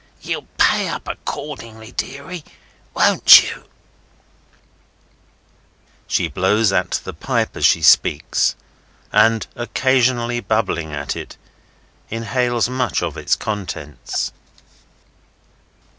Ye'll 0.19 0.47
pay 0.57 0.87
up 0.87 1.07
accordingly, 1.07 1.91
deary, 1.91 2.43
won't 2.95 3.43
ye?" 3.43 3.51
She 6.07 6.27
blows 6.27 6.71
at 6.73 7.01
the 7.03 7.13
pipe 7.13 7.55
as 7.55 7.65
she 7.67 7.83
speaks, 7.83 8.55
and, 9.13 9.45
occasionally 9.55 10.39
bubbling 10.39 10.91
at 10.91 11.15
it, 11.15 11.37
inhales 12.09 12.67
much 12.67 13.03
of 13.03 13.15
its 13.15 13.35
contents. 13.35 14.31